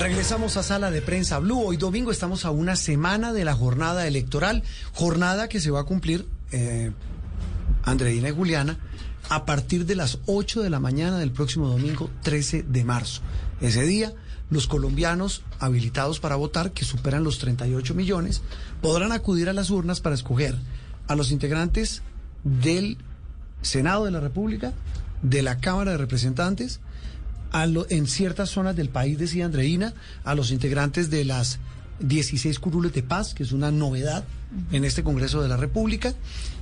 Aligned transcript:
Regresamos 0.00 0.56
a 0.56 0.62
Sala 0.62 0.90
de 0.90 1.02
Prensa 1.02 1.38
Blue. 1.40 1.60
Hoy 1.60 1.76
domingo 1.76 2.10
estamos 2.10 2.46
a 2.46 2.50
una 2.50 2.74
semana 2.74 3.34
de 3.34 3.44
la 3.44 3.52
jornada 3.52 4.06
electoral, 4.06 4.62
jornada 4.94 5.46
que 5.46 5.60
se 5.60 5.70
va 5.70 5.80
a 5.80 5.84
cumplir, 5.84 6.26
eh, 6.52 6.90
Andreina 7.82 8.30
y 8.30 8.32
Juliana, 8.32 8.78
a 9.28 9.44
partir 9.44 9.84
de 9.84 9.96
las 9.96 10.18
8 10.24 10.62
de 10.62 10.70
la 10.70 10.80
mañana 10.80 11.18
del 11.18 11.32
próximo 11.32 11.68
domingo 11.68 12.08
13 12.22 12.62
de 12.62 12.82
marzo. 12.82 13.20
Ese 13.60 13.82
día, 13.82 14.14
los 14.48 14.68
colombianos 14.68 15.42
habilitados 15.58 16.18
para 16.18 16.36
votar, 16.36 16.72
que 16.72 16.86
superan 16.86 17.22
los 17.22 17.38
38 17.38 17.94
millones, 17.94 18.40
podrán 18.80 19.12
acudir 19.12 19.50
a 19.50 19.52
las 19.52 19.68
urnas 19.68 20.00
para 20.00 20.14
escoger 20.14 20.56
a 21.08 21.14
los 21.14 21.30
integrantes 21.30 22.00
del 22.42 22.96
Senado 23.60 24.06
de 24.06 24.12
la 24.12 24.20
República, 24.20 24.72
de 25.20 25.42
la 25.42 25.58
Cámara 25.58 25.90
de 25.90 25.98
Representantes, 25.98 26.80
a 27.50 27.66
lo, 27.66 27.86
en 27.90 28.06
ciertas 28.06 28.50
zonas 28.50 28.76
del 28.76 28.88
país, 28.88 29.18
decía 29.18 29.46
Andreina, 29.46 29.94
a 30.24 30.34
los 30.34 30.50
integrantes 30.50 31.10
de 31.10 31.24
las 31.24 31.58
16 32.00 32.58
curules 32.58 32.92
de 32.92 33.02
paz, 33.02 33.34
que 33.34 33.42
es 33.42 33.52
una 33.52 33.70
novedad 33.70 34.24
en 34.72 34.84
este 34.84 35.02
Congreso 35.02 35.42
de 35.42 35.48
la 35.48 35.56
República, 35.56 36.14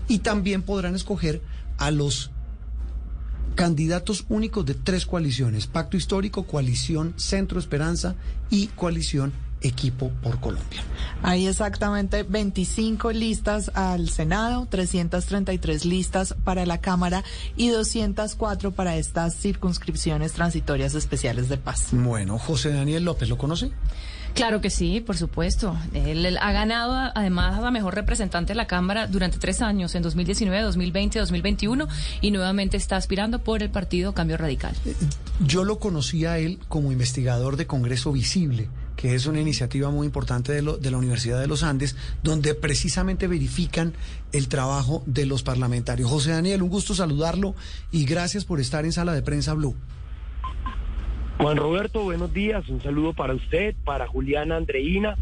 y 0.08 0.18
también 0.20 0.62
podrán 0.62 0.94
escoger 0.94 1.42
a 1.78 1.90
los 1.90 2.30
candidatos 3.54 4.24
únicos 4.28 4.64
de 4.66 4.74
tres 4.74 5.04
coaliciones, 5.04 5.66
Pacto 5.66 5.96
Histórico, 5.96 6.44
Coalición 6.44 7.14
Centro 7.16 7.58
Esperanza 7.58 8.14
y 8.50 8.68
Coalición 8.68 9.32
Equipo 9.60 10.10
por 10.22 10.40
Colombia. 10.40 10.82
Hay 11.22 11.46
exactamente 11.46 12.22
25 12.22 13.12
listas 13.12 13.70
al 13.74 14.08
Senado, 14.08 14.66
333 14.70 15.84
listas 15.84 16.34
para 16.44 16.66
la 16.66 16.78
Cámara 16.78 17.24
y 17.56 17.68
204 17.68 18.72
para 18.72 18.96
estas 18.96 19.34
circunscripciones 19.34 20.32
transitorias 20.32 20.94
especiales 20.94 21.48
de 21.48 21.56
paz. 21.56 21.88
Bueno, 21.92 22.38
José 22.38 22.72
Daniel 22.72 23.04
López, 23.04 23.28
¿lo 23.28 23.38
conoce? 23.38 23.70
Claro 24.34 24.60
que 24.60 24.70
sí, 24.70 25.00
por 25.00 25.16
supuesto. 25.16 25.76
Él, 25.94 26.24
él, 26.24 26.38
ha 26.40 26.52
ganado 26.52 27.10
además 27.14 27.62
a 27.62 27.70
mejor 27.70 27.94
representante 27.94 28.52
de 28.52 28.56
la 28.56 28.66
Cámara 28.66 29.06
durante 29.06 29.38
tres 29.38 29.62
años, 29.62 29.94
en 29.94 30.02
2019, 30.02 30.62
2020, 30.62 31.18
2021, 31.18 31.88
y 32.20 32.30
nuevamente 32.30 32.76
está 32.76 32.96
aspirando 32.96 33.40
por 33.40 33.62
el 33.62 33.70
partido 33.70 34.14
Cambio 34.14 34.36
Radical. 34.36 34.74
Yo 35.40 35.64
lo 35.64 35.78
conocí 35.78 36.24
a 36.24 36.38
él 36.38 36.60
como 36.68 36.92
investigador 36.92 37.56
de 37.56 37.66
Congreso 37.66 38.12
Visible 38.12 38.68
que 38.98 39.14
es 39.14 39.27
una 39.27 39.41
iniciativa 39.41 39.91
muy 39.91 40.06
importante 40.06 40.52
de, 40.52 40.60
lo, 40.60 40.77
de, 40.77 40.91
la 40.91 40.98
Universidad 40.98 41.41
de 41.41 41.46
los 41.46 41.62
Andes, 41.62 41.94
donde 42.24 42.54
precisamente 42.54 43.28
verifican 43.28 43.92
el 44.32 44.48
trabajo 44.48 45.04
de 45.06 45.24
los 45.24 45.44
parlamentarios. 45.44 46.10
José 46.10 46.32
Daniel, 46.32 46.62
un 46.64 46.68
gusto 46.68 46.96
saludarlo 46.96 47.54
y 47.92 48.04
gracias 48.06 48.44
por 48.44 48.58
estar 48.58 48.84
en 48.84 48.91
Sala 48.91 49.14
de 49.14 49.22
Prensa 49.22 49.54
Blue. 49.54 49.76
Juan 51.38 51.56
Roberto, 51.56 52.02
buenos 52.02 52.34
días. 52.34 52.69
Un 52.69 52.82
saludo 52.82 53.12
para 53.12 53.34
usted, 53.34 53.76
para 53.84 54.08
Juliana 54.08 54.56
Andreina, 54.56 55.16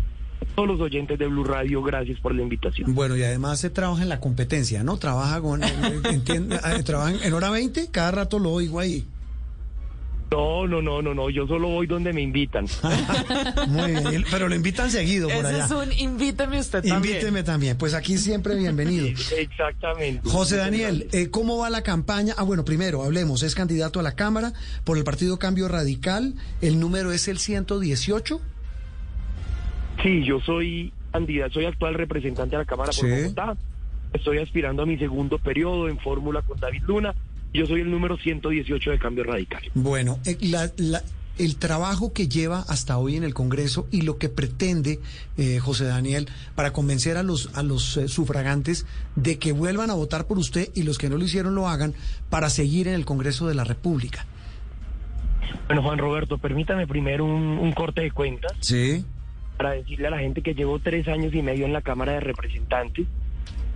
todos 0.54 0.68
los 0.70 0.80
oyentes 0.80 1.18
de 1.18 1.26
Blue 1.26 1.44
Radio. 1.44 1.82
Gracias 1.82 2.18
por 2.18 2.34
la 2.34 2.40
invitación. 2.40 2.94
Bueno, 2.94 3.14
y 3.14 3.24
además 3.24 3.60
se 3.60 3.68
trabaja 3.68 4.02
en 4.02 4.08
la 4.08 4.20
competencia, 4.20 4.84
¿no? 4.84 4.96
Trabaja 4.96 5.42
con, 5.42 5.62
entiende, 6.04 6.58
trabaja 6.82 7.12
en 7.22 7.32
hora 7.34 7.50
20, 7.50 7.90
cada 7.90 8.10
rato 8.10 8.38
lo 8.38 8.52
oigo 8.52 8.80
ahí. 8.80 9.04
No, 10.30 10.66
no, 10.66 10.82
no, 10.82 11.02
no, 11.02 11.14
no, 11.14 11.30
yo 11.30 11.46
solo 11.46 11.68
voy 11.68 11.86
donde 11.86 12.12
me 12.12 12.20
invitan. 12.20 12.66
Muy 13.68 13.92
bien, 13.92 14.24
pero 14.30 14.48
lo 14.48 14.56
invitan 14.56 14.90
seguido 14.90 15.28
por 15.28 15.36
Ese 15.44 15.46
allá. 15.54 15.64
es 15.66 15.70
un 15.70 15.92
invíteme 15.92 16.58
usted 16.58 16.82
también. 16.82 16.96
Invíteme 17.14 17.42
también, 17.44 17.78
pues 17.78 17.94
aquí 17.94 18.18
siempre 18.18 18.56
bienvenido. 18.56 19.06
Exactamente. 19.38 20.28
José 20.28 20.56
Daniel, 20.56 21.06
eh, 21.12 21.30
¿cómo 21.30 21.58
va 21.58 21.70
la 21.70 21.82
campaña? 21.82 22.34
Ah, 22.36 22.42
bueno, 22.42 22.64
primero 22.64 23.04
hablemos, 23.04 23.44
es 23.44 23.54
candidato 23.54 24.00
a 24.00 24.02
la 24.02 24.16
Cámara 24.16 24.52
por 24.82 24.98
el 24.98 25.04
Partido 25.04 25.38
Cambio 25.38 25.68
Radical, 25.68 26.34
el 26.60 26.80
número 26.80 27.12
es 27.12 27.28
el 27.28 27.38
118. 27.38 28.40
Sí, 30.02 30.24
yo 30.24 30.40
soy 30.40 30.92
candidato, 31.12 31.54
soy 31.54 31.66
actual 31.66 31.94
representante 31.94 32.56
de 32.56 32.62
la 32.62 32.66
Cámara 32.66 32.90
por 32.92 33.08
Sí. 33.08 33.22
Bogotá. 33.22 33.56
Estoy 34.12 34.38
aspirando 34.38 34.82
a 34.82 34.86
mi 34.86 34.98
segundo 34.98 35.38
periodo 35.38 35.88
en 35.88 35.98
fórmula 35.98 36.42
con 36.42 36.58
David 36.58 36.82
Luna. 36.86 37.14
Yo 37.56 37.66
soy 37.66 37.80
el 37.80 37.90
número 37.90 38.16
118 38.16 38.90
de 38.90 38.98
Cambio 38.98 39.24
Radical. 39.24 39.62
Bueno, 39.74 40.18
eh, 40.26 40.36
la- 40.40 40.70
la- 40.76 41.02
el 41.38 41.56
trabajo 41.56 42.12
que 42.14 42.28
lleva 42.28 42.60
hasta 42.68 42.96
hoy 42.96 43.16
en 43.16 43.22
el 43.24 43.34
Congreso 43.34 43.86
y 43.90 44.02
lo 44.02 44.16
que 44.16 44.28
pretende 44.30 45.00
eh, 45.36 45.58
José 45.58 45.84
Daniel 45.84 46.28
para 46.54 46.72
convencer 46.72 47.16
a 47.18 47.22
los, 47.22 47.50
a 47.54 47.62
los 47.62 47.96
eh, 47.98 48.08
sufragantes 48.08 48.86
de 49.16 49.38
que 49.38 49.52
vuelvan 49.52 49.90
a 49.90 49.94
votar 49.94 50.26
por 50.26 50.38
usted 50.38 50.70
y 50.74 50.82
los 50.84 50.96
que 50.96 51.10
no 51.10 51.18
lo 51.18 51.24
hicieron 51.24 51.54
lo 51.54 51.68
hagan 51.68 51.92
para 52.30 52.48
seguir 52.48 52.88
en 52.88 52.94
el 52.94 53.04
Congreso 53.04 53.46
de 53.48 53.54
la 53.54 53.64
República. 53.64 54.24
Bueno, 55.66 55.82
Juan 55.82 55.98
Roberto, 55.98 56.38
permítame 56.38 56.86
primero 56.86 57.24
un, 57.24 57.32
un 57.58 57.72
corte 57.72 58.00
de 58.00 58.10
cuentas 58.12 58.52
Sí. 58.60 59.04
para 59.58 59.72
decirle 59.72 60.06
a 60.08 60.10
la 60.10 60.18
gente 60.18 60.40
que 60.42 60.54
llevo 60.54 60.78
tres 60.78 61.06
años 61.08 61.34
y 61.34 61.42
medio 61.42 61.66
en 61.66 61.72
la 61.72 61.82
Cámara 61.82 62.12
de 62.12 62.20
Representantes. 62.20 63.06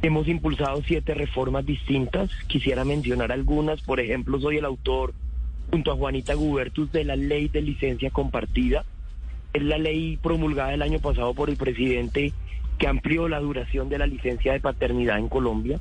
Hemos 0.02 0.28
impulsado 0.28 0.82
siete 0.86 1.14
reformas 1.14 1.66
distintas. 1.66 2.30
Quisiera 2.46 2.84
mencionar 2.84 3.32
algunas. 3.32 3.82
Por 3.82 4.00
ejemplo, 4.00 4.40
soy 4.40 4.56
el 4.56 4.64
autor, 4.64 5.12
junto 5.70 5.92
a 5.92 5.96
Juanita 5.96 6.34
Gubertus, 6.34 6.90
de 6.92 7.04
la 7.04 7.16
ley 7.16 7.48
de 7.48 7.62
licencia 7.62 8.10
compartida. 8.10 8.84
Es 9.52 9.62
la 9.62 9.78
ley 9.78 10.16
promulgada 10.16 10.72
el 10.72 10.82
año 10.82 11.00
pasado 11.00 11.34
por 11.34 11.50
el 11.50 11.56
presidente 11.56 12.32
que 12.78 12.86
amplió 12.86 13.28
la 13.28 13.40
duración 13.40 13.88
de 13.88 13.98
la 13.98 14.06
licencia 14.06 14.52
de 14.52 14.60
paternidad 14.60 15.18
en 15.18 15.28
Colombia. 15.28 15.80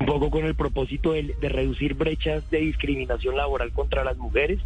Un 0.00 0.06
poco 0.06 0.30
con 0.30 0.44
el 0.44 0.54
propósito 0.54 1.12
de, 1.12 1.34
de 1.38 1.48
reducir 1.48 1.94
brechas 1.94 2.48
de 2.50 2.60
discriminación 2.60 3.36
laboral 3.36 3.72
contra 3.72 4.04
las 4.04 4.16
mujeres 4.16 4.60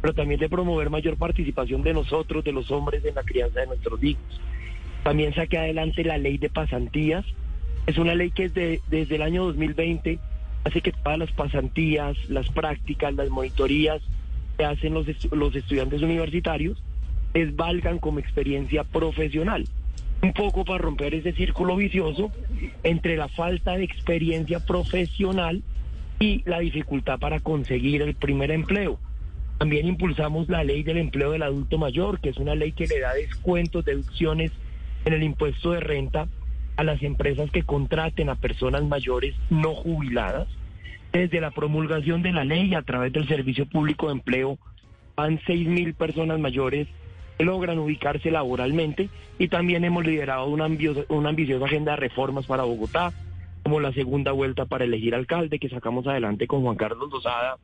pero 0.00 0.14
también 0.14 0.40
de 0.40 0.48
promover 0.48 0.90
mayor 0.90 1.16
participación 1.16 1.82
de 1.82 1.92
nosotros, 1.92 2.44
de 2.44 2.52
los 2.52 2.70
hombres, 2.70 3.04
en 3.04 3.14
la 3.14 3.22
crianza 3.22 3.60
de 3.60 3.66
nuestros 3.66 4.02
hijos. 4.02 4.40
También 5.02 5.34
saqué 5.34 5.58
adelante 5.58 6.04
la 6.04 6.18
ley 6.18 6.38
de 6.38 6.50
pasantías. 6.50 7.24
Es 7.88 7.96
una 7.96 8.14
ley 8.14 8.30
que 8.30 8.44
es 8.44 8.52
de- 8.54 8.82
desde 8.90 9.16
el 9.16 9.22
año 9.22 9.44
2020 9.46 10.18
hace 10.64 10.82
que 10.82 10.92
todas 10.92 11.18
las 11.18 11.32
pasantías, 11.32 12.18
las 12.28 12.46
prácticas, 12.50 13.14
las 13.14 13.30
monitorías 13.30 14.02
que 14.58 14.66
hacen 14.66 14.92
los, 14.92 15.06
los 15.32 15.56
estudiantes 15.56 16.02
universitarios 16.02 16.82
les 17.32 17.56
valgan 17.56 17.98
como 17.98 18.18
experiencia 18.18 18.84
profesional. 18.84 19.64
Un 20.20 20.34
poco 20.34 20.66
para 20.66 20.76
romper 20.78 21.14
ese 21.14 21.32
círculo 21.32 21.76
vicioso 21.76 22.30
entre 22.82 23.16
la 23.16 23.28
falta 23.28 23.74
de 23.78 23.84
experiencia 23.84 24.60
profesional 24.60 25.62
y 26.20 26.42
la 26.44 26.58
dificultad 26.58 27.18
para 27.18 27.40
conseguir 27.40 28.02
el 28.02 28.14
primer 28.14 28.50
empleo. 28.50 28.98
También 29.56 29.86
impulsamos 29.86 30.50
la 30.50 30.62
ley 30.62 30.82
del 30.82 30.98
empleo 30.98 31.30
del 31.30 31.42
adulto 31.42 31.78
mayor, 31.78 32.20
que 32.20 32.28
es 32.28 32.36
una 32.36 32.54
ley 32.54 32.72
que 32.72 32.86
le 32.86 33.00
da 33.00 33.14
descuentos, 33.14 33.86
deducciones 33.86 34.52
en 35.06 35.14
el 35.14 35.22
impuesto 35.22 35.70
de 35.70 35.80
renta 35.80 36.28
a 36.78 36.84
las 36.84 37.02
empresas 37.02 37.50
que 37.50 37.64
contraten 37.64 38.30
a 38.30 38.36
personas 38.36 38.84
mayores 38.84 39.34
no 39.50 39.74
jubiladas. 39.74 40.46
Desde 41.12 41.40
la 41.40 41.50
promulgación 41.50 42.22
de 42.22 42.32
la 42.32 42.44
ley 42.44 42.72
a 42.74 42.82
través 42.82 43.12
del 43.12 43.26
Servicio 43.26 43.66
Público 43.66 44.06
de 44.06 44.12
Empleo 44.12 44.58
van 45.16 45.40
seis 45.44 45.66
mil 45.66 45.94
personas 45.94 46.38
mayores 46.38 46.86
que 47.36 47.44
logran 47.44 47.80
ubicarse 47.80 48.30
laboralmente 48.30 49.08
y 49.40 49.48
también 49.48 49.84
hemos 49.84 50.06
liderado 50.06 50.46
una, 50.46 50.66
ambiciosa 50.66 51.64
agenda 51.64 51.92
de 51.92 51.96
reformas 51.96 52.46
para 52.46 52.62
Bogotá, 52.62 53.12
como 53.64 53.80
la 53.80 53.92
segunda 53.92 54.30
vuelta 54.30 54.64
para 54.64 54.84
elegir 54.84 55.16
alcalde 55.16 55.58
que 55.58 55.68
sacamos 55.68 56.06
adelante 56.06 56.46
con 56.46 56.62
Juan 56.62 56.76
Carlos 56.76 57.10
Lozada 57.10 57.56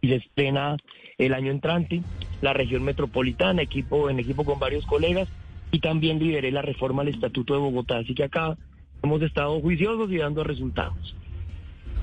y 0.00 0.08
se 0.08 0.14
estrena 0.14 0.78
el 1.18 1.34
año 1.34 1.50
entrante, 1.50 2.00
la 2.40 2.54
región 2.54 2.84
metropolitana, 2.84 3.60
equipo 3.60 4.08
en 4.08 4.18
equipo 4.18 4.46
con 4.46 4.58
varios 4.58 4.86
colegas, 4.86 5.28
y 5.70 5.80
también 5.80 6.18
lideré 6.18 6.50
la 6.50 6.62
reforma 6.62 7.02
al 7.02 7.08
Estatuto 7.08 7.54
de 7.54 7.60
Bogotá. 7.60 7.98
Así 7.98 8.14
que 8.14 8.24
acá 8.24 8.56
hemos 9.02 9.22
estado 9.22 9.60
juiciosos 9.60 10.10
y 10.10 10.18
dando 10.18 10.44
resultados. 10.44 11.14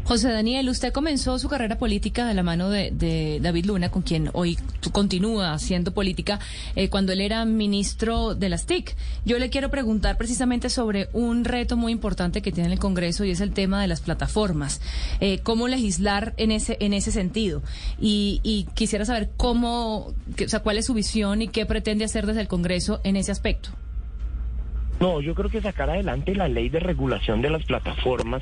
José 0.07 0.31
Daniel, 0.31 0.69
usted 0.69 0.93
comenzó 0.93 1.37
su 1.37 1.49
carrera 1.49 1.77
política 1.77 2.25
de 2.25 2.33
la 2.33 2.41
mano 2.41 2.69
de, 2.69 3.39
David 3.41 3.65
Luna, 3.65 3.91
con 3.91 4.03
quien 4.03 4.29
hoy 4.31 4.57
continúa 4.93 5.51
haciendo 5.51 5.93
política, 5.93 6.39
eh, 6.77 6.87
cuando 6.87 7.11
él 7.11 7.19
era 7.19 7.43
ministro 7.43 8.33
de 8.33 8.47
las 8.47 8.65
TIC. 8.65 8.95
Yo 9.25 9.37
le 9.37 9.49
quiero 9.49 9.69
preguntar 9.69 10.17
precisamente 10.17 10.69
sobre 10.69 11.09
un 11.11 11.43
reto 11.43 11.75
muy 11.75 11.91
importante 11.91 12.41
que 12.41 12.53
tiene 12.53 12.71
el 12.71 12.79
Congreso 12.79 13.25
y 13.25 13.31
es 13.31 13.41
el 13.41 13.51
tema 13.51 13.81
de 13.81 13.89
las 13.89 13.99
plataformas. 13.99 14.79
Eh, 15.19 15.39
¿Cómo 15.39 15.67
legislar 15.67 16.33
en 16.37 16.51
ese, 16.51 16.77
en 16.79 16.93
ese 16.93 17.11
sentido? 17.11 17.61
Y, 17.99 18.39
y 18.43 18.63
quisiera 18.75 19.03
saber 19.03 19.31
cómo, 19.35 20.13
o 20.13 20.47
sea, 20.47 20.61
cuál 20.61 20.77
es 20.77 20.85
su 20.85 20.93
visión 20.93 21.41
y 21.41 21.49
qué 21.49 21.65
pretende 21.65 22.05
hacer 22.05 22.25
desde 22.25 22.39
el 22.39 22.47
Congreso 22.47 23.01
en 23.03 23.17
ese 23.17 23.33
aspecto. 23.33 23.71
No, 25.01 25.19
yo 25.19 25.35
creo 25.35 25.49
que 25.49 25.61
sacar 25.61 25.89
adelante 25.89 26.33
la 26.33 26.47
ley 26.47 26.69
de 26.69 26.79
regulación 26.79 27.41
de 27.41 27.49
las 27.49 27.65
plataformas 27.65 28.41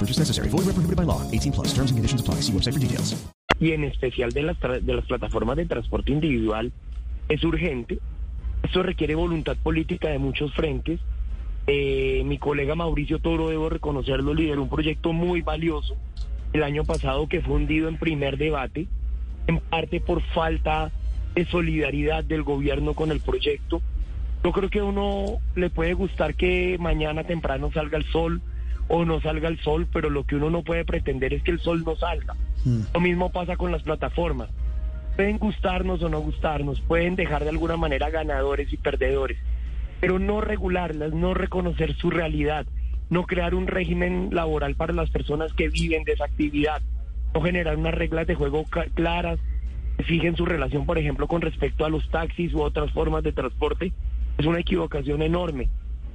No 0.00 0.06
purchase 0.06 0.18
necessary. 0.18 0.48
Void 0.48 0.64
where 0.64 0.72
prohibited 0.72 0.96
by 0.96 1.04
law. 1.04 1.20
18 1.30 1.52
plus. 1.52 1.74
Terms 1.74 1.90
and 1.90 1.98
conditions 1.98 2.22
apply. 2.22 2.36
See 2.40 2.52
website 2.52 2.72
for 2.72 2.80
details. 2.80 3.14
y 3.60 3.72
en 3.72 3.84
especial 3.84 4.32
de 4.32 4.42
las, 4.42 4.58
de 4.58 4.94
las 4.94 5.04
plataformas 5.04 5.56
de 5.56 5.66
transporte 5.66 6.12
individual 6.12 6.72
es 7.28 7.44
urgente. 7.44 7.98
Esto 8.62 8.82
requiere 8.82 9.14
voluntad 9.14 9.56
política 9.62 10.08
de 10.08 10.18
muchos 10.18 10.52
frentes. 10.54 10.98
Eh, 11.66 12.22
mi 12.24 12.38
colega 12.38 12.74
Mauricio 12.74 13.18
Toro, 13.18 13.50
debo 13.50 13.68
reconocerlo, 13.68 14.32
lideró 14.32 14.62
un 14.62 14.70
proyecto 14.70 15.12
muy 15.12 15.42
valioso 15.42 15.94
el 16.54 16.62
año 16.62 16.84
pasado 16.84 17.28
que 17.28 17.42
fue 17.42 17.54
hundido 17.54 17.88
en 17.88 17.98
primer 17.98 18.38
debate, 18.38 18.88
en 19.46 19.58
parte 19.58 20.00
por 20.00 20.22
falta 20.22 20.90
de 21.34 21.44
solidaridad 21.44 22.24
del 22.24 22.42
gobierno 22.42 22.94
con 22.94 23.10
el 23.10 23.20
proyecto. 23.20 23.82
Yo 24.42 24.52
creo 24.52 24.70
que 24.70 24.78
a 24.78 24.84
uno 24.84 25.38
le 25.54 25.68
puede 25.68 25.92
gustar 25.92 26.34
que 26.34 26.78
mañana 26.80 27.24
temprano 27.24 27.70
salga 27.72 27.98
el 27.98 28.04
sol 28.06 28.40
o 28.90 29.04
no 29.04 29.20
salga 29.20 29.48
el 29.48 29.58
sol, 29.60 29.86
pero 29.90 30.10
lo 30.10 30.24
que 30.24 30.34
uno 30.34 30.50
no 30.50 30.62
puede 30.62 30.84
pretender 30.84 31.32
es 31.32 31.42
que 31.44 31.52
el 31.52 31.60
sol 31.60 31.84
no 31.86 31.94
salga. 31.94 32.34
Lo 32.92 33.00
mismo 33.00 33.30
pasa 33.30 33.56
con 33.56 33.70
las 33.70 33.82
plataformas. 33.82 34.48
Pueden 35.14 35.38
gustarnos 35.38 36.02
o 36.02 36.08
no 36.08 36.20
gustarnos, 36.20 36.80
pueden 36.80 37.14
dejar 37.14 37.44
de 37.44 37.50
alguna 37.50 37.76
manera 37.76 38.10
ganadores 38.10 38.72
y 38.72 38.76
perdedores, 38.76 39.38
pero 40.00 40.18
no 40.18 40.40
regularlas, 40.40 41.12
no 41.12 41.34
reconocer 41.34 41.94
su 41.94 42.10
realidad, 42.10 42.66
no 43.10 43.26
crear 43.26 43.54
un 43.54 43.68
régimen 43.68 44.30
laboral 44.32 44.74
para 44.74 44.92
las 44.92 45.08
personas 45.10 45.52
que 45.52 45.68
viven 45.68 46.02
de 46.02 46.12
esa 46.12 46.24
actividad, 46.24 46.82
no 47.32 47.42
generar 47.42 47.76
unas 47.76 47.94
reglas 47.94 48.26
de 48.26 48.34
juego 48.34 48.64
claras 48.94 49.38
que 49.98 50.04
fijen 50.04 50.36
su 50.36 50.46
relación, 50.46 50.84
por 50.84 50.98
ejemplo, 50.98 51.28
con 51.28 51.42
respecto 51.42 51.84
a 51.84 51.90
los 51.90 52.08
taxis 52.10 52.52
u 52.54 52.62
otras 52.62 52.90
formas 52.90 53.22
de 53.22 53.32
transporte, 53.32 53.92
es 54.36 54.46
una 54.46 54.58
equivocación 54.58 55.22
enorme. 55.22 55.68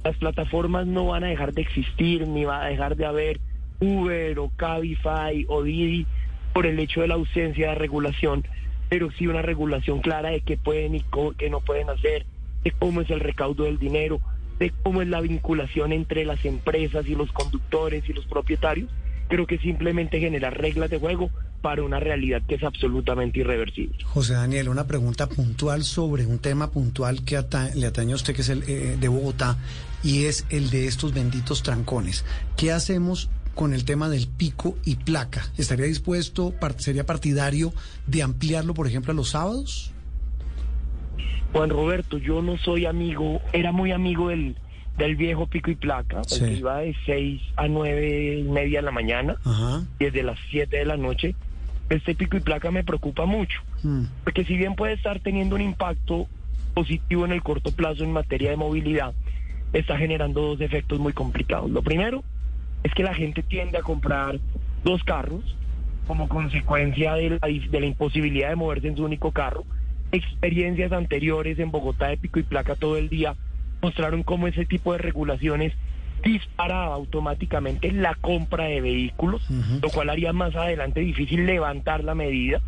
Las 0.06 0.18
plataformas 0.18 0.86
no 0.86 1.06
van 1.06 1.24
a 1.24 1.26
dejar 1.26 1.52
de 1.52 1.62
existir, 1.62 2.28
ni 2.28 2.44
va 2.44 2.64
a 2.64 2.68
dejar 2.68 2.94
de 2.94 3.06
haber 3.06 3.40
Uber 3.80 4.38
o 4.38 4.52
Cabify 4.54 5.44
o 5.48 5.64
Didi 5.64 6.06
por 6.54 6.64
el 6.64 6.78
hecho 6.78 7.00
de 7.00 7.08
la 7.08 7.14
ausencia 7.14 7.70
de 7.70 7.74
regulación, 7.74 8.44
pero 8.88 9.10
sí 9.10 9.26
una 9.26 9.42
regulación 9.42 10.00
clara 10.02 10.30
de 10.30 10.42
qué 10.42 10.56
pueden 10.56 10.94
y 10.94 11.04
qué 11.36 11.50
no 11.50 11.58
pueden 11.58 11.90
hacer, 11.90 12.24
de 12.62 12.70
cómo 12.70 13.00
es 13.00 13.10
el 13.10 13.18
recaudo 13.18 13.64
del 13.64 13.80
dinero, 13.80 14.20
de 14.60 14.72
cómo 14.84 15.02
es 15.02 15.08
la 15.08 15.20
vinculación 15.20 15.92
entre 15.92 16.24
las 16.24 16.44
empresas 16.44 17.04
y 17.08 17.16
los 17.16 17.32
conductores 17.32 18.08
y 18.08 18.12
los 18.12 18.26
propietarios. 18.26 18.88
Creo 19.26 19.48
que 19.48 19.58
simplemente 19.58 20.20
generar 20.20 20.56
reglas 20.56 20.88
de 20.88 21.00
juego 21.00 21.30
para 21.66 21.82
una 21.82 21.98
realidad 21.98 22.42
que 22.46 22.54
es 22.54 22.62
absolutamente 22.62 23.40
irreversible. 23.40 23.96
José 24.04 24.34
Daniel, 24.34 24.68
una 24.68 24.86
pregunta 24.86 25.26
puntual 25.28 25.82
sobre 25.82 26.24
un 26.24 26.38
tema 26.38 26.70
puntual 26.70 27.24
que 27.24 27.36
ata- 27.36 27.74
le 27.74 27.88
atañe 27.88 28.12
a 28.12 28.14
usted, 28.14 28.36
que 28.36 28.42
es 28.42 28.50
el 28.50 28.62
eh, 28.68 28.96
de 29.00 29.08
Bogotá, 29.08 29.56
y 30.04 30.26
es 30.26 30.46
el 30.50 30.70
de 30.70 30.86
estos 30.86 31.12
benditos 31.12 31.64
trancones. 31.64 32.24
¿Qué 32.56 32.70
hacemos 32.70 33.30
con 33.56 33.74
el 33.74 33.84
tema 33.84 34.08
del 34.08 34.28
pico 34.28 34.78
y 34.84 34.94
placa? 34.94 35.42
¿Estaría 35.58 35.86
dispuesto, 35.86 36.54
sería 36.76 37.04
partidario 37.04 37.72
de 38.06 38.22
ampliarlo, 38.22 38.72
por 38.72 38.86
ejemplo, 38.86 39.10
a 39.10 39.16
los 39.16 39.30
sábados? 39.30 39.90
Juan 41.52 41.70
Roberto, 41.70 42.18
yo 42.18 42.42
no 42.42 42.58
soy 42.58 42.86
amigo, 42.86 43.40
era 43.52 43.72
muy 43.72 43.90
amigo 43.90 44.28
del, 44.28 44.54
del 44.98 45.16
viejo 45.16 45.48
pico 45.48 45.72
y 45.72 45.74
placa, 45.74 46.18
el 46.20 46.26
Sí. 46.28 46.44
que 46.44 46.52
iba 46.58 46.78
de 46.78 46.94
6 47.06 47.42
a 47.56 47.66
nueve 47.66 48.38
y 48.38 48.42
media 48.44 48.78
de 48.78 48.84
la 48.84 48.92
mañana, 48.92 49.36
Ajá. 49.44 49.82
desde 49.98 50.22
las 50.22 50.38
7 50.50 50.76
de 50.76 50.84
la 50.84 50.96
noche. 50.96 51.34
Este 51.88 52.14
pico 52.14 52.36
y 52.36 52.40
placa 52.40 52.70
me 52.70 52.82
preocupa 52.84 53.26
mucho, 53.26 53.60
Mm. 53.82 54.04
porque 54.24 54.44
si 54.44 54.56
bien 54.56 54.74
puede 54.74 54.94
estar 54.94 55.20
teniendo 55.20 55.54
un 55.54 55.60
impacto 55.62 56.26
positivo 56.74 57.24
en 57.24 57.32
el 57.32 57.42
corto 57.42 57.70
plazo 57.72 58.02
en 58.04 58.12
materia 58.12 58.50
de 58.50 58.56
movilidad, 58.56 59.14
está 59.72 59.96
generando 59.96 60.40
dos 60.42 60.60
efectos 60.60 60.98
muy 60.98 61.12
complicados. 61.12 61.70
Lo 61.70 61.82
primero 61.82 62.22
es 62.82 62.92
que 62.94 63.02
la 63.02 63.14
gente 63.14 63.42
tiende 63.42 63.78
a 63.78 63.82
comprar 63.82 64.38
dos 64.84 65.02
carros 65.04 65.56
como 66.06 66.28
consecuencia 66.28 67.14
de 67.14 67.30
la, 67.30 67.38
de 67.40 67.80
la 67.80 67.86
imposibilidad 67.86 68.48
de 68.50 68.56
moverse 68.56 68.88
en 68.88 68.96
su 68.96 69.04
único 69.04 69.32
carro. 69.32 69.64
Experiencias 70.12 70.92
anteriores 70.92 71.58
en 71.58 71.70
Bogotá 71.70 72.08
de 72.08 72.16
pico 72.16 72.38
y 72.38 72.44
placa 72.44 72.74
todo 72.76 72.96
el 72.96 73.08
día 73.08 73.34
mostraron 73.82 74.22
cómo 74.22 74.46
ese 74.46 74.64
tipo 74.64 74.92
de 74.92 74.98
regulaciones 74.98 75.72
disparaba 76.26 76.94
automáticamente 76.94 77.92
la 77.92 78.14
compra 78.14 78.64
de 78.64 78.80
vehículos, 78.80 79.42
lo 79.80 79.88
cual 79.90 80.10
haría 80.10 80.32
más 80.32 80.54
adelante 80.56 81.00
difícil 81.00 81.46
levantar 81.46 82.04
la 82.04 82.14
medida, 82.14 82.60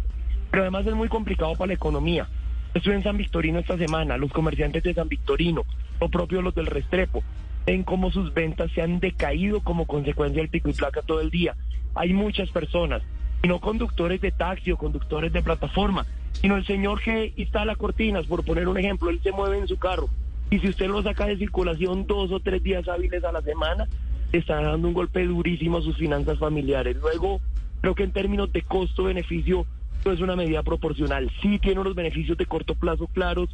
pero 0.50 0.62
además 0.62 0.87
es 0.87 0.94
muy 0.94 1.08
complicado 1.08 1.55
para 1.55 1.69
la 1.69 1.75
economía. 1.75 2.28
Estuve 2.75 2.94
en 2.94 3.02
San 3.02 3.16
Victorino 3.16 3.58
esta 3.58 3.76
semana, 3.76 4.16
los 4.16 4.32
comerciantes 4.32 4.82
de 4.82 4.94
San 4.94 5.08
Victorino, 5.08 5.62
o 5.99 6.08
propio 6.08 6.43
los 6.43 6.55
del 6.55 6.66
Restrepo, 6.66 7.22
ven 7.66 7.82
cómo 7.82 8.10
sus 8.10 8.32
ventas 8.32 8.70
se 8.72 8.82
han 8.82 9.00
decaído 9.00 9.61
como 9.61 9.87
consecuencia 9.87 10.40
del 10.40 10.50
pico 10.50 10.69
y 10.70 10.75
placa 10.75 11.02
todo 11.02 11.20
el 11.20 11.31
día. 11.31 11.54
Hay 11.94 12.12
muchas 12.12 12.50
personas, 12.50 13.02
y 13.43 13.49
no 13.49 13.61
conductores 13.61 14.20
de 14.20 14.31
taxi 14.31 14.70
o 14.72 14.76
conductores 14.76 15.32
de 15.32 15.43
plataforma, 15.43 16.06
sino 16.32 16.56
el 16.56 16.66
señor 16.66 17.00
que 17.02 17.32
instala 17.37 17.75
cortinas, 17.75 18.26
por 18.26 18.44
poner 18.44 18.69
un 18.69 18.78
ejemplo, 18.78 19.11
él 19.11 19.20
se 19.22 19.32
mueve 19.32 19.58
en 19.58 19.69
su 19.69 19.78
carro. 19.78 20.08
Y 20.50 20.58
si 20.60 20.68
usted 20.68 20.86
lo 20.88 21.02
saca 21.02 21.26
de 21.26 21.36
circulación 21.36 22.06
dos 22.06 22.32
o 22.32 22.40
tres 22.40 22.62
días 22.62 22.88
hábiles 22.88 23.22
a 23.24 23.32
la 23.32 23.42
semana, 23.42 23.86
está 24.32 24.60
dando 24.60 24.88
un 24.88 24.94
golpe 24.94 25.24
durísimo 25.24 25.78
a 25.78 25.82
sus 25.82 25.96
finanzas 25.96 26.38
familiares. 26.38 26.96
Luego, 26.96 27.40
creo 27.80 27.94
que 27.94 28.04
en 28.04 28.12
términos 28.12 28.52
de 28.52 28.62
costo-beneficio, 28.62 29.66
no 30.04 30.12
es 30.12 30.20
una 30.20 30.36
medida 30.36 30.62
proporcional. 30.62 31.30
Sí 31.42 31.58
tiene 31.58 31.80
unos 31.80 31.94
beneficios 31.94 32.38
de 32.38 32.46
corto 32.46 32.74
plazo 32.74 33.08
claros 33.08 33.48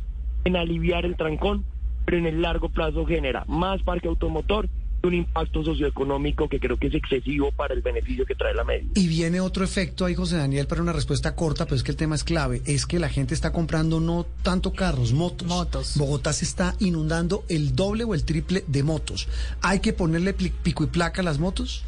en 0.45 0.57
aliviar 0.57 1.05
el 1.05 1.17
trancón, 1.17 1.65
pero 2.05 2.19
en 2.19 2.27
el 2.27 2.43
largo 2.43 2.69
plazo 2.69 3.07
genera 3.07 3.45
más 3.49 3.83
parque 3.83 4.09
automotor 4.09 4.69
un 5.09 5.15
impacto 5.15 5.63
socioeconómico 5.63 6.49
que 6.49 6.61
creo 6.61 6.77
que 6.77 6.89
es 6.89 6.95
excesivo 6.95 7.53
para 7.53 7.75
el 7.75 7.83
beneficio 7.83 8.25
que 8.27 8.35
trae 8.35 8.55
la 8.55 8.65
medida. 8.65 8.93
Y 8.95 9.09
viene 9.09 9.41
otro 9.41 9.65
efecto 9.65 10.05
ahí, 10.05 10.15
José 10.15 10.37
Daniel, 10.37 10.67
para 10.67 10.83
una 10.83 10.93
respuesta 10.93 11.35
corta, 11.35 11.65
pero 11.65 11.77
es 11.77 11.83
que 11.83 11.91
el 11.91 11.97
tema 11.97 12.15
es 12.15 12.25
clave. 12.25 12.63
Es 12.67 12.87
que 12.87 12.99
la 12.99 13.09
gente 13.09 13.35
está 13.35 13.53
comprando 13.53 14.01
no 14.01 14.27
tanto 14.43 14.73
carros, 14.73 15.13
motos. 15.13 15.49
Motos. 15.49 15.97
Bogotá 15.97 16.33
se 16.33 16.45
está 16.45 16.75
inundando 16.79 17.45
el 17.49 17.75
doble 17.75 18.05
o 18.05 18.15
el 18.15 18.25
triple 18.25 18.65
de 18.67 18.83
motos. 18.83 19.29
¿Hay 19.63 19.81
que 19.81 19.93
ponerle 19.93 20.33
pico 20.35 20.85
y 20.85 20.87
placa 20.87 21.21
a 21.21 21.25
las 21.25 21.39
motos? 21.39 21.85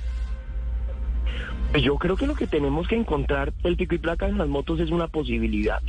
Pues 1.73 1.83
Yo 1.83 1.97
creo 1.97 2.17
que 2.17 2.27
lo 2.27 2.35
que 2.35 2.47
tenemos 2.47 2.89
que 2.89 2.97
encontrar 2.97 3.53
el 3.65 3.77
pico 3.77 3.95
y 3.95 3.99
placa 3.99 4.29
en 4.29 4.39
las 4.39 4.49
motos 4.49 4.81
es 4.81 4.91
una 4.91 5.09
posibilidad. 5.09 5.83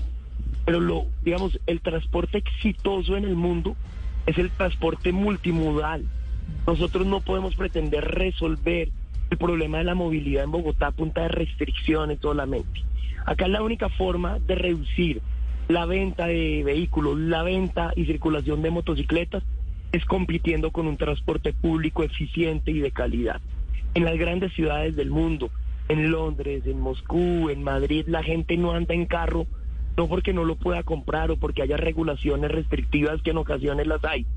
Pero 0.66 0.82
lo, 0.82 1.06
digamos, 1.24 1.60
el 1.66 1.80
transporte 1.82 2.40
exitoso 2.40 3.16
en 3.16 3.24
el 3.24 3.36
mundo 3.36 3.76
es 4.26 4.38
el 4.38 4.52
transporte 4.52 5.12
multimodal. 5.14 6.06
Nosotros 6.66 7.06
no 7.06 7.22
podemos 7.22 7.56
pretender 7.56 8.04
resolver 8.04 8.90
el 9.30 9.38
problema 9.38 9.80
de 9.80 9.84
la 9.84 9.96
movilidad 9.96 10.44
en 10.44 10.52
Bogotá 10.52 10.88
a 10.88 10.92
punta 10.92 11.22
de 11.22 11.30
restricciones 11.30 12.20
solamente. 12.22 12.82
Acá 13.26 13.48
la 13.48 13.62
única 13.62 13.90
forma 13.90 14.40
de 14.40 14.56
reducir 14.56 15.22
la 15.68 15.86
venta 15.86 16.28
de 16.28 16.64
vehículos, 16.64 17.18
la 17.18 17.44
venta 17.44 17.92
y 17.96 18.06
circulación 18.06 18.62
de 18.62 18.72
motocicletas 18.72 19.44
es 19.92 20.06
compitiendo 20.06 20.72
con 20.72 20.88
un 20.88 20.98
transporte 20.98 21.54
público 21.54 22.04
eficiente 22.04 22.72
y 22.72 22.80
de 22.80 22.92
calidad. 22.92 23.42
En 23.94 24.06
las 24.06 24.18
grandes 24.18 24.54
ciudades 24.54 24.96
del 24.96 25.10
mundo, 25.10 25.50
en 25.90 26.12
Londres, 26.12 26.64
en 26.66 26.80
Moscú, 26.80 27.50
en 27.50 27.64
Madrid, 27.64 28.06
la 28.08 28.24
gente 28.24 28.58
no 28.58 28.72
anda 28.72 28.94
en 28.94 29.06
carro 29.06 29.48
no 29.98 30.08
porque 30.08 30.32
no 30.32 30.46
lo 30.46 30.56
pueda 30.56 30.84
comprar 30.84 31.32
o 31.32 31.38
porque 31.38 31.64
haya 31.64 31.76
regulaciones 31.76 32.52
restrictivas 32.52 33.22
que 33.24 33.32
en 33.32 33.38
ocasiones 33.38 33.88
las 33.88 34.06
hay, 34.06 34.28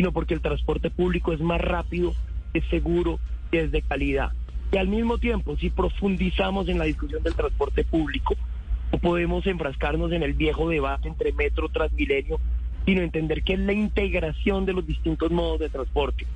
sino 0.00 0.12
porque 0.12 0.32
el 0.32 0.40
transporte 0.40 0.88
público 0.88 1.34
es 1.34 1.40
más 1.40 1.60
rápido, 1.60 2.14
es 2.54 2.64
seguro 2.70 3.20
y 3.52 3.58
es 3.58 3.70
de 3.70 3.82
calidad. 3.82 4.30
Y 4.72 4.78
al 4.78 4.88
mismo 4.88 5.18
tiempo, 5.18 5.58
si 5.58 5.68
profundizamos 5.68 6.70
en 6.70 6.78
la 6.78 6.86
discusión 6.86 7.22
del 7.22 7.34
transporte 7.34 7.84
público, 7.84 8.34
No 8.92 8.98
podemos 8.98 9.46
enfrascarnos 9.46 10.10
en 10.12 10.22
el 10.22 10.32
viejo 10.32 10.70
debate 10.70 11.06
entre 11.06 11.32
metro 11.32 11.68
transmilenio, 11.68 12.40
sino 12.86 13.02
entender 13.02 13.42
que 13.42 13.52
es 13.52 13.58
la 13.58 13.74
integración 13.74 14.64
de 14.64 14.72
los 14.72 14.86
distintos 14.86 15.30
modos 15.30 15.60
de 15.60 15.68
transporte. 15.68 16.26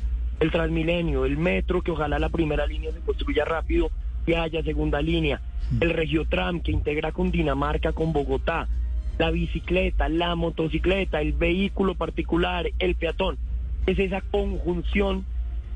El 0.41 0.51
transmilenio, 0.51 1.25
el 1.25 1.39
metro, 1.39 1.81
que 1.81 1.91
ojalá 1.91 2.19
la 2.19 2.29
primera 2.29 2.67
línea 2.67 2.93
se 2.93 3.01
construya 3.01 3.47
rápido 3.47 3.91
y 4.27 4.35
haya 4.35 4.63
segunda 4.63 5.01
línea. 5.01 5.41
El 5.81 5.89
regiotram, 5.89 6.61
que 6.61 6.71
integra 6.71 7.13
con 7.13 7.31
Dinamarca, 7.31 7.93
con 7.93 8.13
Bogotá. 8.13 8.69
La 9.17 9.31
bicicleta, 9.31 10.11
la 10.11 10.35
motocicleta, 10.35 11.23
el 11.23 11.33
vehículo 11.33 11.95
particular, 11.95 12.71
el 12.79 12.95
peatón. 12.95 13.39
Es 13.87 13.99
esa 13.99 14.21
conjunción 14.21 15.27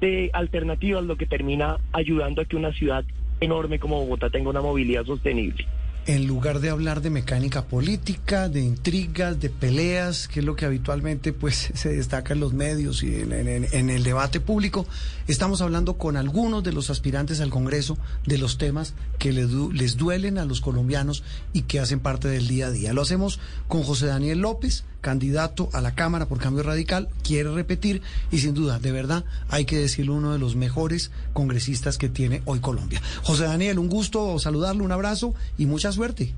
de 0.00 0.30
alternativas 0.32 1.04
lo 1.04 1.16
que 1.16 1.26
termina 1.26 1.78
ayudando 1.92 2.42
a 2.42 2.44
que 2.44 2.56
una 2.56 2.72
ciudad 2.72 3.04
enorme 3.40 3.78
como 3.78 4.00
Bogotá 4.00 4.30
tenga 4.30 4.50
una 4.50 4.62
movilidad 4.62 5.04
sostenible 5.04 5.66
en 6.08 6.26
lugar 6.26 6.60
de 6.60 6.70
hablar 6.70 7.02
de 7.02 7.10
mecánica 7.10 7.66
política, 7.66 8.48
de 8.48 8.62
intrigas, 8.62 9.38
de 9.40 9.50
peleas, 9.50 10.26
que 10.26 10.40
es 10.40 10.46
lo 10.46 10.56
que 10.56 10.64
habitualmente 10.64 11.34
pues 11.34 11.70
se 11.74 11.90
destaca 11.90 12.32
en 12.32 12.40
los 12.40 12.54
medios 12.54 13.02
y 13.02 13.14
en, 13.14 13.90
el 13.90 14.02
debate 14.02 14.40
público, 14.40 14.86
estamos 15.26 15.60
hablando 15.60 15.98
con 15.98 16.16
algunos 16.16 16.64
de 16.64 16.72
los 16.72 16.88
aspirantes 16.88 17.42
al 17.42 17.50
Congreso 17.50 17.98
de 18.24 18.38
los 18.38 18.56
temas 18.56 18.94
que 19.18 19.32
les, 19.32 19.50
les 19.50 19.98
duelen 19.98 20.38
a 20.38 20.46
los 20.46 20.62
colombianos 20.62 21.24
y 21.52 21.62
que 21.62 21.78
hacen 21.78 22.00
parte 22.00 22.28
del 22.28 22.48
día 22.48 22.68
a 22.68 22.70
día. 22.70 22.94
Lo 22.94 23.02
hacemos 23.02 23.38
con 23.68 23.82
José 23.82 24.06
Daniel 24.06 24.38
López, 24.38 24.84
candidato 25.00 25.68
a 25.72 25.80
la 25.80 25.94
Cámara 25.94 26.26
por 26.26 26.38
Cambio 26.38 26.62
Radical, 26.62 27.08
quiere 27.22 27.50
repetir 27.52 28.02
y 28.30 28.38
sin 28.38 28.54
duda, 28.54 28.78
de 28.78 28.92
verdad, 28.92 29.24
hay 29.48 29.64
que 29.64 29.78
decirlo, 29.78 30.14
uno 30.14 30.32
de 30.32 30.38
los 30.38 30.56
mejores 30.56 31.10
congresistas 31.32 31.98
que 31.98 32.08
tiene 32.08 32.42
hoy 32.46 32.60
Colombia. 32.60 33.00
José 33.22 33.44
Daniel, 33.44 33.78
un 33.78 33.88
gusto 33.88 34.38
saludarlo, 34.38 34.84
un 34.84 34.92
abrazo 34.92 35.34
y 35.56 35.66
mucha 35.66 35.92
suerte. 35.98 36.32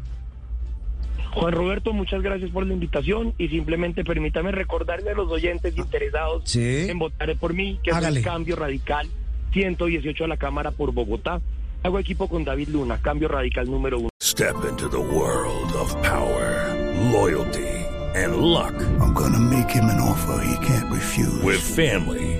Juan 1.34 1.52
Roberto, 1.52 1.92
muchas 1.92 2.22
gracias 2.22 2.50
por 2.50 2.66
la 2.66 2.72
invitación 2.72 3.34
y 3.38 3.48
simplemente 3.48 4.04
permítame 4.04 4.50
recordarle 4.52 5.10
a 5.10 5.14
los 5.14 5.30
oyentes 5.30 5.76
interesados 5.76 6.56
en 6.56 6.98
votar 6.98 7.36
por 7.36 7.52
mí, 7.54 7.78
que 7.82 7.90
es 7.90 7.96
un 7.96 8.22
cambio 8.22 8.56
radical 8.56 9.06
118 9.52 10.24
a 10.24 10.28
la 10.28 10.38
Cámara 10.38 10.70
por 10.70 10.92
Bogotá. 10.92 11.40
Hago 11.82 11.98
equipo 11.98 12.26
con 12.26 12.44
David 12.44 12.68
Luna, 12.70 12.98
cambio 13.00 13.28
radical 13.28 13.70
número 13.70 13.98
uno. 13.98 14.08
Step 14.22 14.56
into 14.68 14.88
the 14.88 14.98
world 14.98 15.72
of 15.76 15.94
power, 16.02 16.74
loyalty. 17.12 17.80
and 18.14 18.36
luck. 18.36 18.74
I'm 19.00 19.12
gonna 19.12 19.38
make 19.38 19.70
him 19.70 19.84
an 19.84 20.00
offer 20.00 20.42
he 20.44 20.66
can't 20.66 20.90
refuse. 20.90 21.42
With 21.42 21.60
family, 21.60 22.39